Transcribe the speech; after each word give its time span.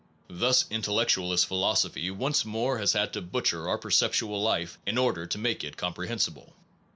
Thus 0.31 0.65
intellectualist 0.71 1.45
philosophy 1.45 2.09
once 2.09 2.43
more 2.43 2.79
has 2.79 2.93
had 2.93 3.13
to 3.13 3.21
butcher 3.21 3.69
our 3.69 3.77
perceptual 3.77 4.41
life 4.41 4.79
in 4.83 4.97
order 4.97 5.27
to 5.27 5.37
make 5.37 5.63
it 5.63 5.77
comprehensible. 5.77 6.55